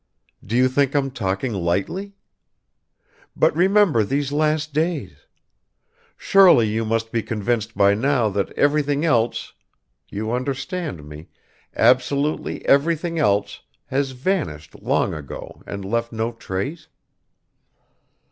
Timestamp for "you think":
0.57-0.95